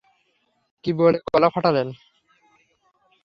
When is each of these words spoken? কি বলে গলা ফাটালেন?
কি 0.83 0.91
বলে 0.93 1.17
গলা 1.27 1.49
ফাটালেন? 1.49 1.87